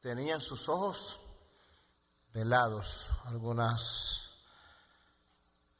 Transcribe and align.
tenían 0.00 0.40
sus 0.40 0.68
ojos 0.68 1.20
velados. 2.32 3.10
Algunas 3.26 4.30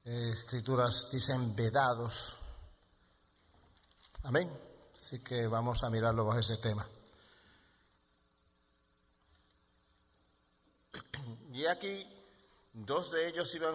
eh, 0.05 0.31
escrituras 0.35 1.09
dicen 1.11 1.55
vedados. 1.55 2.37
Amén. 4.25 4.51
Así 4.95 5.21
que 5.21 5.47
vamos 5.47 5.83
a 5.83 5.91
mirarlo 5.91 6.25
bajo 6.25 6.39
ese 6.39 6.59
tema. 6.59 6.87
Y 11.53 11.67
aquí 11.67 12.07
dos 12.73 13.11
de 13.11 13.29
ellos 13.29 13.55
iban 13.55 13.75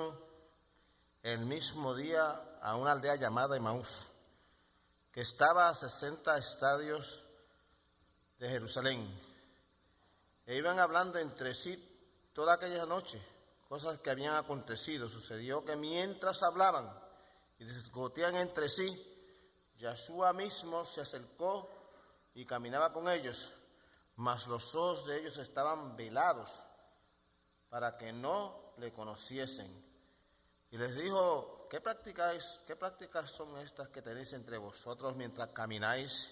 el 1.24 1.46
mismo 1.46 1.94
día 1.94 2.58
a 2.62 2.76
una 2.76 2.94
aldea 2.94 3.16
llamada 3.16 3.58
Emaús, 3.58 4.08
que 5.12 5.22
estaba 5.22 5.70
a 5.70 5.76
60 5.76 6.38
estadios 6.38 7.22
de 8.40 8.50
Jerusalén. 8.50 9.25
E 10.46 10.56
iban 10.56 10.80
hablando 10.80 11.18
entre 11.18 11.54
sí 11.54 11.76
toda 12.34 12.54
aquella 12.54 12.86
noche, 12.86 13.22
cosas 13.68 14.00
que 14.00 14.12
habían 14.12 14.36
acontecido. 14.36 15.10
Sucedió 15.10 15.66
que 15.66 15.76
mientras 15.76 16.44
hablaban 16.44 16.92
y 17.58 17.66
discutían 17.66 18.36
entre 18.36 18.70
sí, 18.70 19.16
Yahshua 19.78 20.34
mismo 20.34 20.86
se 20.86 21.02
acercó 21.02 21.70
y 22.36 22.46
caminaba 22.46 22.94
con 22.94 23.10
ellos, 23.10 23.52
mas 24.18 24.48
los 24.48 24.76
ojos 24.76 25.06
de 25.06 25.20
ellos 25.20 25.38
estaban 25.38 25.96
velados 25.96 26.64
para 27.70 27.98
que 27.98 28.14
no 28.14 28.74
le 28.78 28.94
conociesen. 28.94 29.84
Y 30.72 30.78
les 30.78 30.96
dijo, 30.96 31.68
¿qué 31.70 31.82
practicáis? 31.82 32.60
¿Qué 32.68 32.76
prácticas 32.76 33.32
son 33.32 33.58
estas 33.60 33.90
que 33.90 34.02
tenéis 34.02 34.34
entre 34.34 34.58
vosotros 34.58 35.16
mientras 35.16 35.50
camináis? 35.50 36.32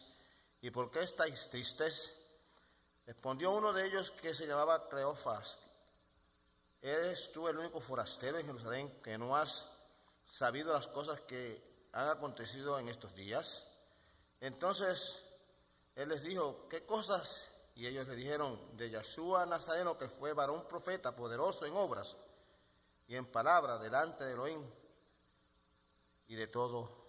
¿Y 0.61 0.69
por 0.69 0.91
qué 0.91 1.01
estáis 1.01 1.49
tristes? 1.49 2.22
Respondió 3.05 3.51
uno 3.51 3.73
de 3.73 3.85
ellos 3.85 4.11
que 4.11 4.33
se 4.33 4.47
llamaba 4.47 4.87
Cleofas. 4.87 5.57
¿Eres 6.81 7.31
tú 7.31 7.47
el 7.47 7.57
único 7.57 7.79
forastero 7.79 8.37
en 8.37 8.45
Jerusalén 8.45 9.01
que 9.01 9.17
no 9.17 9.35
has 9.35 9.67
sabido 10.27 10.73
las 10.73 10.87
cosas 10.87 11.21
que 11.21 11.89
han 11.93 12.09
acontecido 12.09 12.79
en 12.79 12.89
estos 12.89 13.13
días? 13.15 13.67
Entonces 14.41 15.23
él 15.95 16.09
les 16.09 16.23
dijo, 16.23 16.67
¿qué 16.69 16.85
cosas? 16.85 17.47
Y 17.75 17.87
ellos 17.87 18.07
le 18.07 18.15
dijeron, 18.15 18.77
de 18.77 18.89
Yahshua 18.89 19.45
Nazareno, 19.45 19.97
que 19.97 20.07
fue 20.07 20.33
varón 20.33 20.67
profeta, 20.67 21.15
poderoso 21.15 21.65
en 21.65 21.75
obras 21.75 22.15
y 23.07 23.15
en 23.15 23.25
palabra 23.25 23.77
delante 23.77 24.23
de 24.23 24.33
Elohim 24.33 24.63
y 26.27 26.35
de 26.35 26.47
todo 26.47 27.03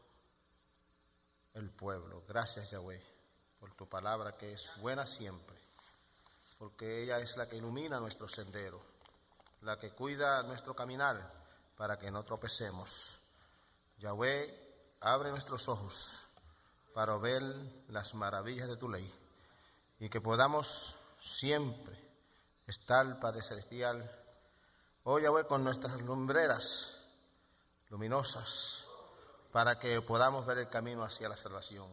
el 1.54 1.70
pueblo. 1.70 2.22
Gracias, 2.26 2.70
Yahweh, 2.70 3.02
por 3.58 3.74
tu 3.74 3.88
palabra 3.88 4.32
que 4.32 4.52
es 4.52 4.70
buena 4.80 5.06
siempre, 5.06 5.56
porque 6.58 7.02
ella 7.02 7.18
es 7.18 7.36
la 7.36 7.48
que 7.48 7.56
ilumina 7.56 8.00
nuestro 8.00 8.28
sendero, 8.28 8.80
la 9.62 9.78
que 9.78 9.90
cuida 9.90 10.42
nuestro 10.42 10.74
caminar 10.74 11.30
para 11.76 11.98
que 11.98 12.10
no 12.10 12.22
tropecemos. 12.22 13.18
Yahweh, 13.98 14.96
abre 15.00 15.30
nuestros 15.30 15.68
ojos 15.68 16.26
para 16.92 17.16
ver 17.16 17.42
las 17.88 18.14
maravillas 18.14 18.68
de 18.68 18.76
tu 18.76 18.88
ley 18.88 19.12
y 19.98 20.08
que 20.08 20.20
podamos 20.20 20.94
siempre 21.20 21.98
estar, 22.66 23.18
Padre 23.20 23.42
Celestial, 23.42 24.10
hoy 25.04 25.22
Yahweh, 25.22 25.46
con 25.46 25.64
nuestras 25.64 26.00
lumbreras 26.02 26.98
luminosas, 27.90 28.84
para 29.52 29.78
que 29.78 30.00
podamos 30.02 30.46
ver 30.46 30.58
el 30.58 30.68
camino 30.68 31.04
hacia 31.04 31.28
la 31.28 31.36
salvación. 31.36 31.88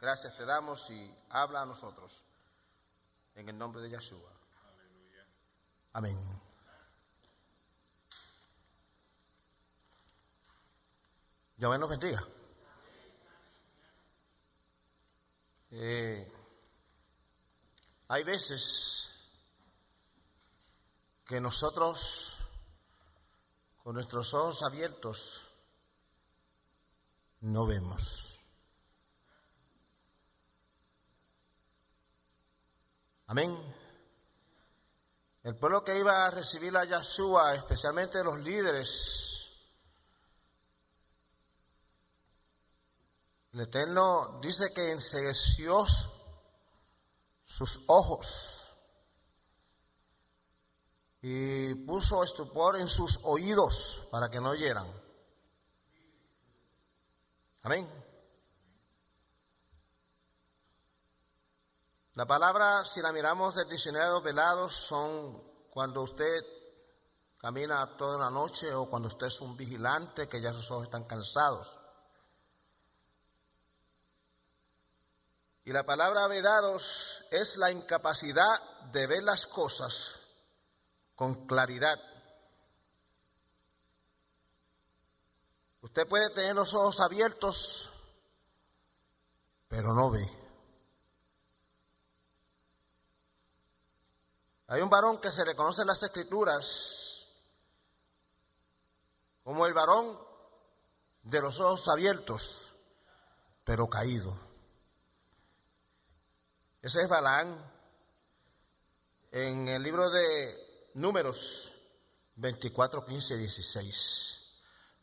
Gracias 0.00 0.36
te 0.36 0.44
damos 0.44 0.90
y 0.90 1.14
habla 1.30 1.62
a 1.62 1.66
nosotros. 1.66 2.24
En 3.34 3.48
el 3.48 3.56
nombre 3.56 3.82
de 3.82 3.90
Yahshua. 3.90 4.30
Amén. 5.94 6.18
Yahweh 11.56 11.78
nos 11.78 11.90
bendiga. 11.90 12.22
Eh, 15.70 16.32
hay 18.08 18.24
veces 18.24 19.10
que 21.24 21.40
nosotros, 21.40 22.36
con 23.82 23.94
nuestros 23.94 24.34
ojos 24.34 24.62
abiertos, 24.62 25.42
no 27.40 27.64
vemos. 27.64 28.21
Amén. 33.32 33.58
El 35.42 35.56
pueblo 35.56 35.82
que 35.82 35.98
iba 35.98 36.26
a 36.26 36.30
recibir 36.30 36.76
a 36.76 36.84
Yahshua, 36.84 37.54
especialmente 37.54 38.22
los 38.22 38.38
líderes, 38.40 39.50
el 43.54 43.60
Eterno 43.60 44.38
dice 44.42 44.74
que 44.74 44.90
ensegueció 44.90 45.86
sus 47.46 47.80
ojos 47.86 48.70
y 51.22 51.74
puso 51.86 52.22
estupor 52.22 52.76
en 52.76 52.86
sus 52.86 53.18
oídos 53.22 54.08
para 54.10 54.28
que 54.28 54.42
no 54.42 54.50
oyeran. 54.50 54.86
Amén. 57.62 58.01
La 62.14 62.26
palabra, 62.26 62.84
si 62.84 63.00
la 63.00 63.10
miramos 63.10 63.54
del 63.54 63.68
diccionario 63.68 64.20
velados, 64.20 64.74
son 64.74 65.42
cuando 65.70 66.02
usted 66.02 66.44
camina 67.38 67.96
toda 67.96 68.18
la 68.18 68.30
noche 68.30 68.72
o 68.74 68.88
cuando 68.90 69.08
usted 69.08 69.28
es 69.28 69.40
un 69.40 69.56
vigilante 69.56 70.28
que 70.28 70.40
ya 70.40 70.52
sus 70.52 70.70
ojos 70.70 70.84
están 70.84 71.04
cansados. 71.04 71.74
Y 75.64 75.72
la 75.72 75.84
palabra 75.84 76.26
vedados 76.26 77.24
es 77.30 77.56
la 77.56 77.70
incapacidad 77.70 78.60
de 78.92 79.06
ver 79.06 79.22
las 79.22 79.46
cosas 79.46 80.16
con 81.16 81.46
claridad. 81.46 81.98
Usted 85.80 86.06
puede 86.06 86.28
tener 86.30 86.56
los 86.56 86.74
ojos 86.74 87.00
abiertos, 87.00 87.90
pero 89.68 89.94
no 89.94 90.10
ve. 90.10 90.41
Hay 94.72 94.80
un 94.80 94.88
varón 94.88 95.20
que 95.20 95.30
se 95.30 95.44
reconoce 95.44 95.82
en 95.82 95.88
las 95.88 96.02
escrituras 96.02 97.26
como 99.44 99.66
el 99.66 99.74
varón 99.74 100.18
de 101.24 101.42
los 101.42 101.60
ojos 101.60 101.86
abiertos, 101.88 102.72
pero 103.64 103.90
caído. 103.90 104.34
Ese 106.80 107.02
es 107.02 107.08
Balán 107.10 107.70
en 109.30 109.68
el 109.68 109.82
libro 109.82 110.08
de 110.08 110.88
Números 110.94 111.74
24, 112.36 113.04
15, 113.04 113.36
16. 113.36 114.38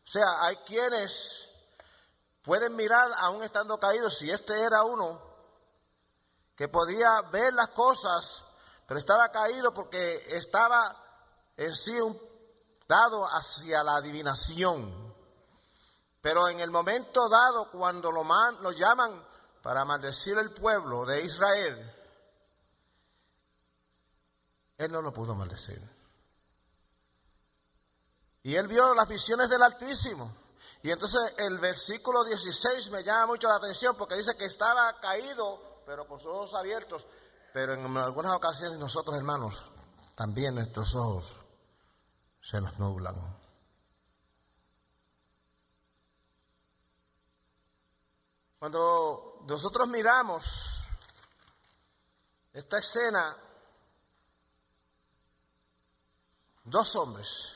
O 0.03 0.07
sea, 0.07 0.45
hay 0.45 0.55
quienes 0.65 1.47
pueden 2.41 2.75
mirar 2.75 3.11
aún 3.19 3.43
estando 3.43 3.79
caídos, 3.79 4.17
si 4.17 4.31
este 4.31 4.63
era 4.63 4.83
uno 4.83 5.21
que 6.55 6.67
podía 6.67 7.21
ver 7.31 7.53
las 7.53 7.69
cosas, 7.69 8.45
pero 8.89 8.97
estaba 8.97 9.31
caído 9.31 9.71
porque 9.71 10.25
estaba 10.35 10.97
en 11.55 11.71
sí 11.71 11.91
un, 12.01 12.19
dado 12.87 13.23
hacia 13.23 13.83
la 13.83 13.97
adivinación. 13.97 15.13
Pero 16.21 16.49
en 16.49 16.59
el 16.59 16.71
momento 16.71 17.29
dado, 17.29 17.69
cuando 17.69 18.11
lo, 18.11 18.23
man, 18.23 18.57
lo 18.63 18.71
llaman 18.71 19.23
para 19.61 19.85
maldecir 19.85 20.39
el 20.39 20.49
pueblo 20.49 21.05
de 21.05 21.23
Israel, 21.23 21.95
él 24.79 24.91
no 24.91 25.03
lo 25.03 25.13
pudo 25.13 25.35
maldecir. 25.35 25.79
Y 28.41 28.55
él 28.55 28.67
vio 28.67 28.95
las 28.95 29.07
visiones 29.07 29.51
del 29.51 29.61
Altísimo. 29.61 30.33
Y 30.81 30.89
entonces 30.89 31.35
el 31.37 31.59
versículo 31.59 32.23
16 32.23 32.89
me 32.89 33.03
llama 33.03 33.27
mucho 33.27 33.49
la 33.49 33.57
atención 33.57 33.95
porque 33.95 34.15
dice 34.15 34.35
que 34.35 34.45
estaba 34.45 34.99
caído, 34.99 35.83
pero 35.85 36.07
con 36.07 36.17
sus 36.17 36.31
ojos 36.31 36.55
abiertos. 36.55 37.05
Pero 37.53 37.73
en 37.73 37.97
algunas 37.97 38.33
ocasiones 38.33 38.77
nosotros, 38.77 39.17
hermanos, 39.17 39.63
también 40.15 40.55
nuestros 40.55 40.95
ojos 40.95 41.35
se 42.41 42.61
nos 42.61 42.77
nublan. 42.77 43.15
Cuando 48.59 49.43
nosotros 49.47 49.87
miramos 49.87 50.83
esta 52.51 52.79
escena, 52.79 53.35
dos 56.65 56.95
hombres 56.97 57.55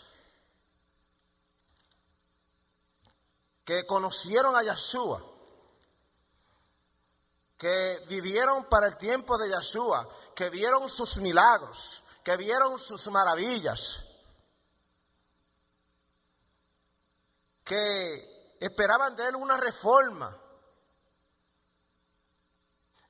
que 3.65 3.85
conocieron 3.85 4.55
a 4.55 4.63
Yahshua, 4.63 5.32
que 7.63 8.03
vivieron 8.09 8.65
para 8.65 8.87
el 8.87 8.97
tiempo 8.97 9.37
de 9.37 9.47
Yeshua, 9.47 10.05
que 10.35 10.49
vieron 10.49 10.89
sus 10.89 11.19
milagros, 11.19 12.03
que 12.21 12.35
vieron 12.35 12.77
sus 12.77 13.07
maravillas, 13.07 14.03
que 17.63 18.57
esperaban 18.59 19.15
de 19.15 19.29
él 19.29 19.37
una 19.37 19.55
reforma, 19.55 20.37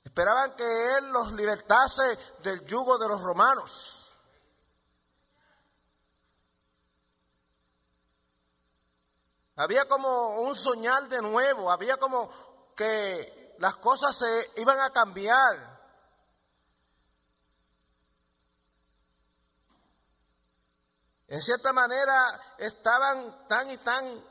esperaban 0.03 0.56
que 0.56 0.97
él 0.97 1.09
los 1.11 1.31
libertase 1.31 2.15
del 2.44 2.63
yugo 2.63 2.99
de 2.99 3.07
los 3.07 3.21
romanos. 3.21 4.13
Había 9.56 9.88
como 9.88 10.41
un 10.41 10.53
soñar 10.53 11.09
de 11.09 11.23
nuevo, 11.23 11.71
había 11.71 11.97
como 11.97 12.29
que 12.75 13.43
las 13.63 13.77
cosas 13.77 14.13
se 14.13 14.51
iban 14.57 14.77
a 14.81 14.89
cambiar. 14.89 15.56
En 21.30 21.42
cierta 21.42 21.71
manera 21.71 22.56
estaban 22.57 23.48
tan 23.48 23.71
y 23.71 23.77
tan 23.77 24.21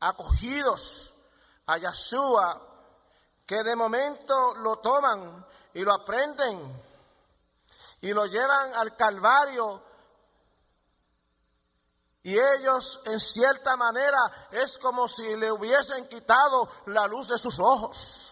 acogidos 0.00 1.14
a 1.68 1.78
Yeshua 1.78 2.60
que 3.46 3.62
de 3.62 3.74
momento 3.74 4.54
lo 4.56 4.76
toman 4.76 5.46
y 5.72 5.80
lo 5.80 5.94
aprenden 5.94 6.82
y 8.02 8.12
lo 8.12 8.26
llevan 8.26 8.74
al 8.74 8.94
Calvario 8.94 9.82
y 12.22 12.38
ellos, 12.38 13.00
en 13.06 13.18
cierta 13.18 13.78
manera, 13.78 14.18
es 14.50 14.76
como 14.76 15.08
si 15.08 15.34
le 15.36 15.50
hubiesen 15.50 16.06
quitado 16.08 16.68
la 16.88 17.06
luz 17.06 17.28
de 17.28 17.38
sus 17.38 17.58
ojos. 17.58 18.29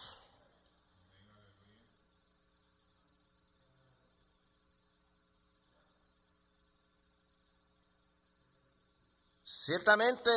Ciertamente, 9.51 10.31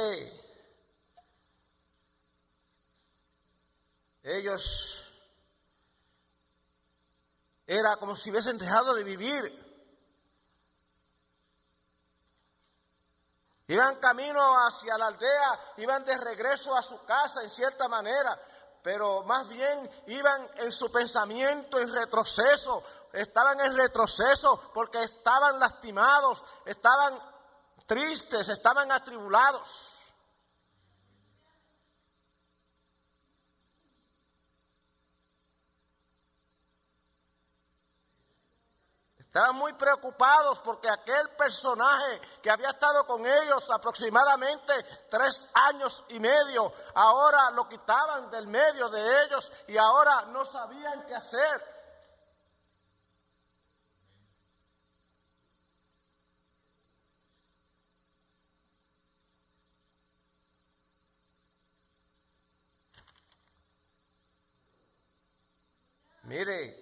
ellos 4.24 5.06
era 7.68 7.98
como 7.98 8.16
si 8.16 8.32
hubiesen 8.32 8.58
dejado 8.58 8.94
de 8.94 9.04
vivir. 9.04 9.44
Iban 13.68 13.98
camino 13.98 14.40
hacia 14.66 14.98
la 14.98 15.08
aldea, 15.08 15.60
iban 15.78 16.06
de 16.06 16.18
regreso 16.18 16.74
a 16.74 16.82
su 16.82 17.04
casa 17.04 17.44
en 17.44 17.50
cierta 17.50 17.90
manera, 17.90 18.40
pero 18.82 19.24
más 19.24 19.46
bien 19.50 19.92
iban 20.08 20.50
en 20.56 20.72
su 20.72 20.90
pensamiento 20.90 21.80
en 21.80 21.92
retroceso, 21.92 22.82
estaban 23.12 23.60
en 23.60 23.76
retroceso 23.76 24.72
porque 24.74 25.04
estaban 25.04 25.60
lastimados, 25.60 26.42
estaban 26.66 27.31
tristes, 27.92 28.48
estaban 28.48 28.90
atribulados. 28.90 29.98
Estaban 39.18 39.58
muy 39.58 39.74
preocupados 39.74 40.62
porque 40.62 40.90
aquel 40.90 41.32
personaje 41.38 42.22
que 42.42 42.50
había 42.50 42.70
estado 42.70 43.06
con 43.06 43.26
ellos 43.26 43.70
aproximadamente 43.70 44.74
tres 45.10 45.50
años 45.54 46.06
y 46.08 46.20
medio, 46.22 46.74
ahora 46.96 47.52
lo 47.52 47.68
quitaban 47.68 48.32
del 48.32 48.48
medio 48.48 48.88
de 48.88 49.24
ellos 49.26 49.52
y 49.68 49.76
ahora 49.76 50.28
no 50.28 50.46
sabían 50.46 51.06
qué 51.08 51.16
hacer. 51.16 51.71
Mire, 66.42 66.76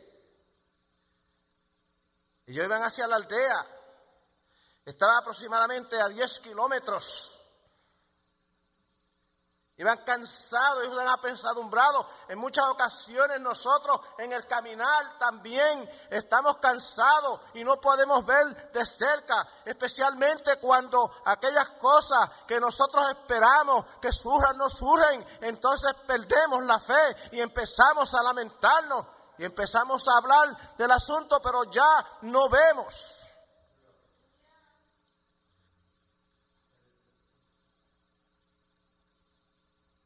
ellos 2.45 2.63
iban 2.63 2.81
hacia 2.81 3.05
la 3.07 3.17
aldea. 3.17 3.67
Estaba 4.85 5.17
aproximadamente 5.17 5.99
a 5.99 6.07
10 6.07 6.39
kilómetros. 6.39 7.35
Iban 9.75 9.97
cansados, 10.05 10.85
iban 10.85 11.09
apensadumbrados. 11.09 12.05
En 12.29 12.39
muchas 12.39 12.67
ocasiones 12.67 13.41
nosotros 13.41 13.99
en 14.19 14.31
el 14.31 14.47
caminar 14.47 15.17
también 15.19 15.89
estamos 16.09 16.55
cansados 16.59 17.41
y 17.55 17.65
no 17.65 17.81
podemos 17.81 18.25
ver 18.25 18.71
de 18.71 18.85
cerca, 18.85 19.45
especialmente 19.65 20.55
cuando 20.59 21.19
aquellas 21.25 21.67
cosas 21.71 22.29
que 22.47 22.61
nosotros 22.61 23.09
esperamos 23.09 23.85
que 24.01 24.13
surjan 24.13 24.57
no 24.57 24.69
surgen, 24.69 25.27
entonces 25.41 25.93
perdemos 26.07 26.63
la 26.63 26.79
fe 26.79 27.17
y 27.33 27.41
empezamos 27.41 28.13
a 28.15 28.23
lamentarnos 28.23 29.18
y 29.39 29.45
empezamos 29.45 30.05
a 30.05 30.17
hablar 30.17 30.75
del 30.77 30.91
asunto, 30.91 31.41
pero 31.41 31.63
ya 31.71 32.05
no 32.23 32.49
vemos. 32.49 33.25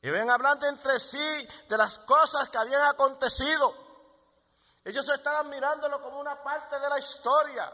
Y 0.03 0.09
ven 0.11 0.29
hablando 0.29 0.67
entre 0.67 0.99
sí 0.99 1.49
de 1.67 1.77
las 1.77 1.97
cosas 1.99 2.47
que 2.49 2.59
habían 2.59 2.83
acontecido. 2.83 3.75
Ellos 4.85 5.09
estaban 5.09 5.49
mirándolo 5.49 5.99
como 6.03 6.19
una 6.19 6.43
parte 6.43 6.77
de 6.77 6.89
la 6.89 6.99
historia. 6.99 7.73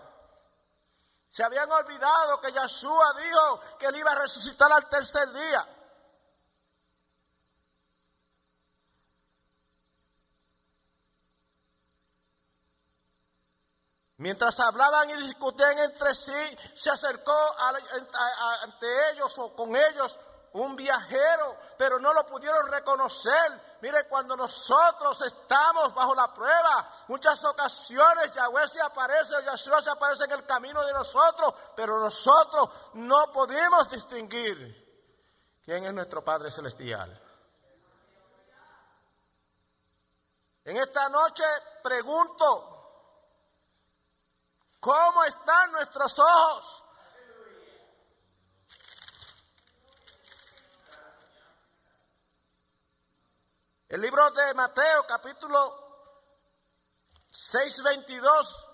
Se 1.27 1.43
habían 1.43 1.69
olvidado 1.69 2.39
que 2.39 2.53
Yeshua 2.53 3.13
dijo 3.21 3.61
que 3.77 3.87
él 3.87 3.97
iba 3.97 4.13
a 4.13 4.15
resucitar 4.15 4.71
al 4.71 4.87
tercer 4.87 5.29
día. 5.33 5.67
Mientras 14.19 14.59
hablaban 14.59 15.09
y 15.11 15.15
discutían 15.15 15.79
entre 15.79 16.13
sí, 16.13 16.57
se 16.73 16.89
acercó 16.89 17.33
ante 18.61 19.11
ellos 19.11 19.37
o 19.37 19.55
con 19.55 19.73
ellos 19.73 20.19
un 20.53 20.75
viajero, 20.75 21.55
pero 21.77 21.99
no 21.99 22.11
lo 22.11 22.25
pudieron 22.25 22.67
reconocer. 22.67 23.77
Mire, 23.79 24.09
cuando 24.09 24.35
nosotros 24.35 25.21
estamos 25.21 25.93
bajo 25.93 26.13
la 26.15 26.33
prueba, 26.33 26.89
muchas 27.07 27.41
ocasiones 27.45 28.31
Yahweh 28.33 28.67
se 28.67 28.81
aparece 28.81 29.37
o 29.37 29.39
Yahshua 29.39 29.81
se 29.81 29.89
aparece 29.89 30.25
en 30.25 30.31
el 30.31 30.45
camino 30.45 30.85
de 30.85 30.91
nosotros, 30.91 31.53
pero 31.77 31.97
nosotros 31.97 32.69
no 32.95 33.31
podemos 33.31 33.89
distinguir 33.89 35.61
quién 35.63 35.85
es 35.85 35.93
nuestro 35.93 36.25
Padre 36.25 36.51
Celestial. 36.51 37.21
En 40.65 40.75
esta 40.75 41.07
noche 41.07 41.45
pregunto, 41.81 42.78
¿Cómo 44.79 45.23
están 45.25 45.71
nuestros 45.73 46.17
ojos? 46.19 46.85
El 53.89 54.01
libro 54.01 54.29
de 54.31 54.53
Mateo, 54.53 55.05
capítulo 55.07 55.57
6:22, 57.31 58.67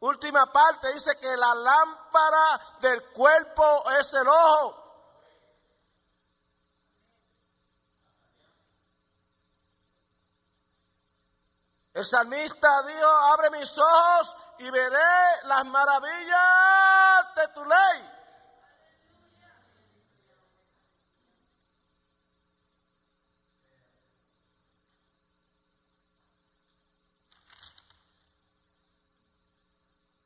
última 0.00 0.52
parte, 0.52 0.92
dice 0.92 1.18
que 1.18 1.36
la 1.36 1.54
lámpara 1.54 2.60
del 2.80 3.02
cuerpo 3.12 3.90
es 3.98 4.12
el 4.12 4.28
ojo. 4.28 4.84
El 11.94 12.06
salmista 12.06 12.82
dijo, 12.84 13.08
abre 13.08 13.50
mis 13.50 13.76
ojos 13.76 14.36
y 14.58 14.70
veré 14.70 15.42
las 15.44 15.64
maravillas 15.66 17.34
de 17.36 17.48
tu 17.48 17.64
ley. 17.64 18.18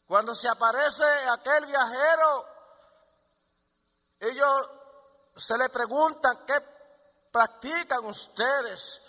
Cuando 0.06 0.34
se 0.34 0.46
aparece 0.46 1.04
aquel 1.30 1.64
viajero, 1.64 2.46
ellos 4.20 4.70
se 5.36 5.56
le 5.56 5.70
preguntan 5.70 6.44
qué 6.46 6.54
practican 7.30 8.04
ustedes. 8.04 9.00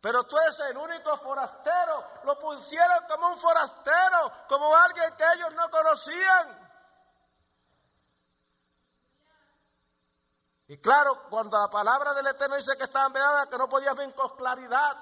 Pero 0.00 0.24
tú 0.24 0.38
eres 0.38 0.58
el 0.60 0.76
único 0.76 1.16
forastero. 1.18 2.04
Lo 2.24 2.38
pusieron 2.38 3.04
como 3.06 3.28
un 3.28 3.38
forastero, 3.38 4.32
como 4.48 4.74
alguien 4.74 5.14
que 5.16 5.24
ellos 5.34 5.54
no 5.54 5.70
conocían. 5.70 6.70
Y 10.68 10.78
claro, 10.78 11.24
cuando 11.28 11.58
la 11.58 11.68
palabra 11.68 12.14
del 12.14 12.28
Eterno 12.28 12.56
dice 12.56 12.76
que 12.78 12.84
estaban 12.84 13.12
vedadas, 13.12 13.46
que 13.48 13.58
no 13.58 13.68
podían 13.68 13.96
ver 13.96 14.14
con 14.14 14.36
claridad. 14.36 14.96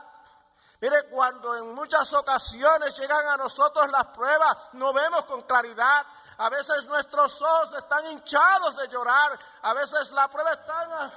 Mire, 0.80 1.08
cuando 1.10 1.54
en 1.56 1.74
muchas 1.74 2.12
ocasiones 2.14 2.96
llegan 2.98 3.26
a 3.26 3.36
nosotros 3.36 3.88
las 3.90 4.06
pruebas, 4.06 4.56
no 4.72 4.92
vemos 4.92 5.24
con 5.26 5.42
claridad. 5.42 6.06
A 6.38 6.48
veces 6.48 6.86
nuestros 6.86 7.40
ojos 7.42 7.74
están 7.74 8.06
hinchados 8.06 8.76
de 8.76 8.88
llorar. 8.88 9.38
A 9.62 9.74
veces 9.74 10.10
la 10.12 10.28
prueba 10.28 10.52
está 10.52 11.10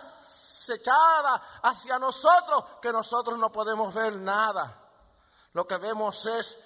acechada 0.61 1.59
hacia 1.63 1.97
nosotros 1.97 2.63
que 2.81 2.91
nosotros 2.91 3.37
no 3.37 3.51
podemos 3.51 3.93
ver 3.93 4.15
nada. 4.17 4.77
Lo 5.53 5.65
que 5.67 5.77
vemos 5.77 6.25
es 6.27 6.57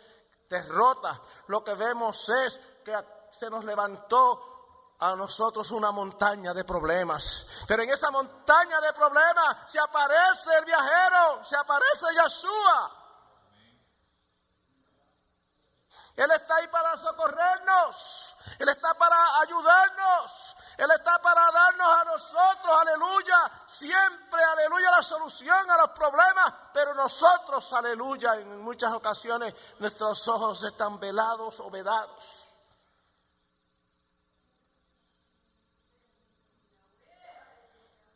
derrota. 0.50 1.20
Lo 1.48 1.64
que 1.64 1.74
vemos 1.74 2.30
es 2.30 2.60
que 2.84 2.98
se 3.32 3.50
nos 3.50 3.64
levantó 3.64 4.96
a 5.00 5.16
nosotros 5.16 5.72
una 5.72 5.92
montaña 5.92 6.54
de 6.54 6.64
problemas. 6.64 7.48
Pero 7.68 7.84
en 7.84 7.90
esa 7.90 8.12
montaña 8.12 8.80
de 8.82 8.94
problemas 8.94 9.58
se 9.68 9.80
aparece 9.80 10.58
el 10.58 10.66
viajero, 10.66 11.44
se 11.44 11.56
aparece 11.56 12.06
Yeshua. 12.14 13.02
Él 16.16 16.32
está 16.32 16.56
ahí 16.56 16.68
para 16.70 16.96
socorrernos, 16.98 18.38
Él 18.58 18.70
está 18.70 18.94
para 18.94 19.18
ayudarnos, 19.42 20.55
Él 20.78 20.92
está 20.92 21.20
para 21.20 21.52
darnos 21.52 21.88
a 21.88 22.04
nosotros, 22.04 22.78
aleluya, 22.82 23.52
siempre, 23.66 24.44
aleluya, 24.44 24.92
la 24.92 25.04
solución 25.04 25.72
a 25.72 25.78
los 25.78 25.90
problemas, 25.92 26.54
pero 26.74 26.94
nosotros, 26.94 27.72
aleluya, 27.74 28.36
en 28.36 28.62
muchas 28.62 28.92
ocasiones 28.92 29.54
nuestros 29.80 30.28
ojos 30.28 30.64
están 30.64 31.00
velados 31.00 31.62
o 31.62 31.70
vedados. 31.70 32.46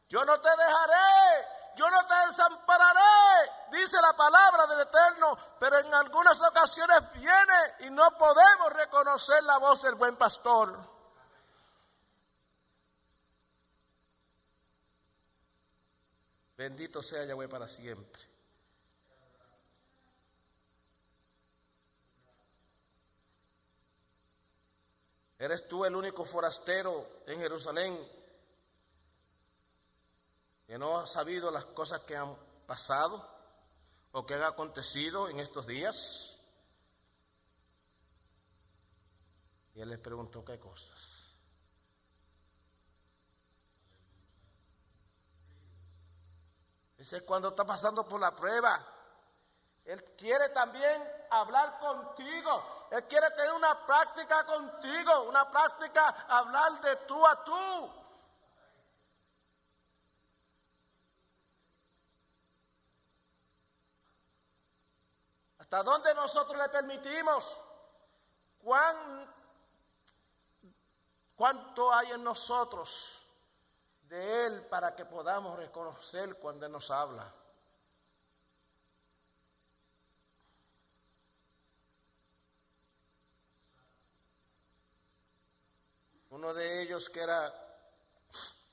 Yo 0.10 0.25
no 0.25 0.42
te 0.42 0.50
dejaré, 0.50 1.48
yo 1.75 1.89
no 1.89 2.06
te 2.08 2.16
desampararé, 2.28 3.51
dice 3.72 4.01
la 4.01 4.12
palabra 4.13 4.66
del 4.68 4.82
Eterno, 4.82 5.38
pero 5.60 5.78
en 5.78 5.94
algunas 5.94 6.42
ocasiones 6.42 7.13
viene 7.13 7.75
y 7.82 7.89
no 7.92 8.18
podemos 8.18 8.74
reconocer 8.74 9.44
la 9.44 9.60
voz 9.60 9.82
del 9.82 9.96
buen 9.96 10.18
pastor. 10.18 10.99
Bendito 16.60 17.01
sea 17.01 17.24
Yahweh 17.24 17.48
para 17.48 17.70
siempre. 17.70 18.22
¿Eres 25.38 25.70
tú 25.70 25.86
el 25.86 25.96
único 25.96 26.25
forastero 26.25 27.22
en 27.28 27.39
Jerusalén 27.39 27.98
que 30.68 30.78
no 30.78 31.00
ha 31.00 31.08
sabido 31.08 31.50
las 31.50 31.63
cosas 31.63 32.01
que 32.01 32.18
han 32.18 32.36
pasado 32.68 33.25
o 34.12 34.25
que 34.25 34.34
han 34.34 34.44
acontecido 34.44 35.30
en 35.30 35.39
estos 35.39 35.66
días. 35.66 36.38
Y 39.75 39.80
él 39.80 39.92
les 39.92 40.00
preguntó 40.00 40.44
qué 40.44 40.60
cosas. 40.60 41.18
Ese 47.00 47.15
es 47.15 47.24
cuando 47.24 47.48
está 47.48 47.65
pasando 47.65 48.06
por 48.06 48.20
la 48.20 48.36
prueba. 48.36 48.77
Él 49.86 50.03
quiere 50.18 50.50
también 50.50 51.01
hablar 51.32 51.79
contigo. 51.79 52.88
Él 52.91 53.08
quiere 53.08 53.32
tener 53.32 53.53
una 53.53 53.86
práctica 53.86 54.46
contigo, 54.46 55.24
una 55.24 55.50
práctica 55.50 56.10
hablar 56.27 56.82
de 56.82 56.98
tú 56.98 57.25
a 57.25 57.41
tú. 57.46 57.94
¿Hasta 65.60 65.84
dónde 65.84 66.13
nosotros 66.15 66.58
le 66.58 66.68
permitimos? 66.68 67.63
¿Cuán, 68.62 69.34
¿Cuánto 71.38 71.94
hay 71.94 72.12
en 72.12 72.25
nosotros 72.25 73.18
de 74.10 74.48
Él 74.48 74.66
para 74.66 74.96
que 74.96 75.06
podamos 75.06 75.58
reconocer 75.58 76.36
cuando 76.36 76.66
Él 76.66 76.72
nos 76.72 76.89
habla? 76.89 77.32
Uno 86.32 86.54
de 86.54 86.82
ellos 86.82 87.10
que 87.10 87.22
era, 87.22 87.54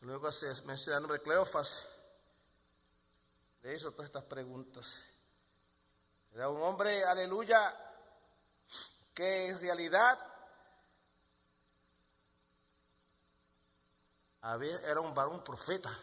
luego 0.00 0.30
se 0.32 0.62
menciona 0.62 0.96
el 0.96 1.02
nombre 1.02 1.22
Cleofas, 1.22 1.86
le 3.62 3.74
hizo 3.74 3.92
todas 3.92 4.06
estas 4.06 4.24
preguntas. 4.24 5.02
Era 6.32 6.48
un 6.48 6.62
hombre, 6.62 7.04
aleluya, 7.04 7.74
que 9.12 9.48
en 9.48 9.60
realidad 9.60 10.18
era 14.84 15.00
un 15.00 15.14
varón 15.14 15.42
profeta. 15.42 15.96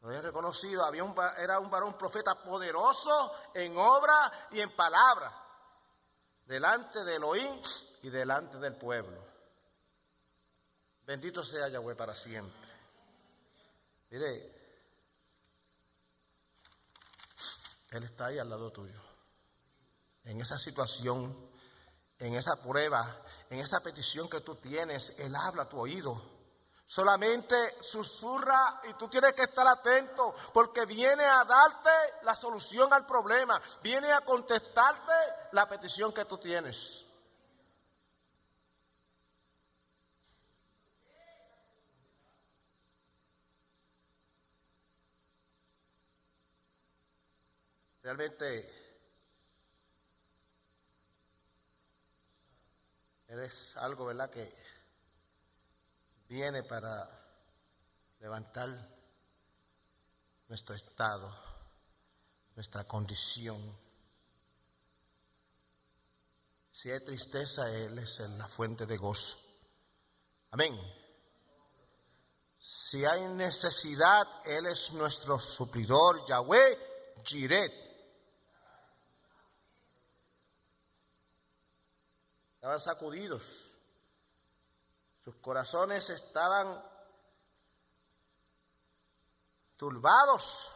Lo 0.00 0.08
había 0.08 0.22
reconocido, 0.22 0.84
había 0.84 1.04
un, 1.04 1.14
era 1.38 1.58
un 1.58 1.70
varón 1.70 1.98
profeta 1.98 2.34
poderoso 2.42 3.32
en 3.54 3.76
obra 3.76 4.48
y 4.50 4.60
en 4.60 4.70
palabra, 4.70 5.30
delante 6.46 7.04
de 7.04 7.16
Elohim 7.16 7.60
y 8.02 8.08
delante 8.08 8.58
del 8.58 8.76
pueblo. 8.76 9.30
Bendito 11.04 11.44
sea 11.44 11.68
Yahweh 11.68 11.96
para 11.96 12.14
siempre. 12.14 12.70
Mire, 14.10 14.60
Él 17.90 18.04
está 18.04 18.26
ahí 18.26 18.38
al 18.38 18.48
lado 18.48 18.70
tuyo. 18.70 19.00
En 20.24 20.40
esa 20.40 20.56
situación, 20.56 21.50
en 22.18 22.34
esa 22.34 22.56
prueba, 22.62 23.22
en 23.50 23.58
esa 23.58 23.80
petición 23.80 24.30
que 24.30 24.40
tú 24.40 24.54
tienes, 24.56 25.14
Él 25.18 25.34
habla 25.34 25.62
a 25.62 25.68
tu 25.68 25.78
oído. 25.78 26.39
Solamente 26.90 27.76
susurra 27.80 28.80
y 28.82 28.94
tú 28.94 29.06
tienes 29.06 29.32
que 29.34 29.44
estar 29.44 29.64
atento 29.64 30.34
porque 30.52 30.86
viene 30.86 31.22
a 31.24 31.44
darte 31.44 31.88
la 32.22 32.34
solución 32.34 32.92
al 32.92 33.06
problema, 33.06 33.62
viene 33.80 34.10
a 34.10 34.22
contestarte 34.22 35.12
la 35.52 35.68
petición 35.68 36.12
que 36.12 36.24
tú 36.24 36.36
tienes. 36.38 37.06
Realmente 48.02 48.68
es 53.28 53.76
algo, 53.76 54.06
¿verdad?, 54.06 54.28
que 54.28 54.69
viene 56.30 56.62
para 56.62 57.10
levantar 58.20 58.68
nuestro 60.46 60.76
estado, 60.76 61.28
nuestra 62.54 62.84
condición. 62.84 63.60
Si 66.70 66.88
hay 66.88 67.00
tristeza, 67.00 67.68
Él 67.74 67.98
es 67.98 68.20
la 68.20 68.46
fuente 68.46 68.86
de 68.86 68.96
gozo. 68.96 69.38
Amén. 70.52 70.78
Si 72.60 73.04
hay 73.04 73.22
necesidad, 73.34 74.24
Él 74.44 74.66
es 74.66 74.92
nuestro 74.92 75.36
suplidor, 75.36 76.24
Yahweh, 76.26 76.78
Jiret. 77.24 77.90
estaban 82.54 82.80
sacudidos, 82.80 83.69
sus 85.30 85.40
corazones 85.40 86.10
estaban 86.10 86.82
turbados. 89.76 90.72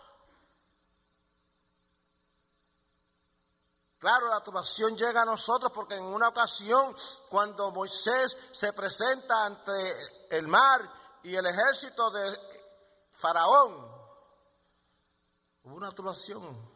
Claro, 3.99 4.29
la 4.29 4.43
turbación 4.43 4.97
llega 4.97 5.23
a 5.23 5.25
nosotros 5.25 5.73
porque 5.73 5.97
en 5.97 6.05
una 6.05 6.29
ocasión, 6.29 6.95
cuando 7.31 7.71
Moisés 7.73 8.37
se 8.53 8.73
presenta 8.75 9.47
ante 9.47 10.29
el 10.31 10.47
mar 10.47 10.83
y 11.23 11.35
el 11.35 11.47
ejército 11.47 12.11
de 12.11 12.39
Faraón, 13.13 13.73
hubo 15.65 15.75
una 15.75 15.91
turbación. 15.91 16.75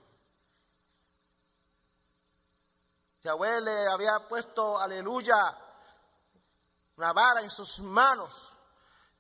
Yahweh 3.20 3.60
le 3.60 3.88
había 3.88 4.26
puesto, 4.26 4.78
aleluya, 4.78 5.67
una 6.98 7.12
vara 7.12 7.40
en 7.42 7.50
sus 7.50 7.78
manos. 7.78 8.52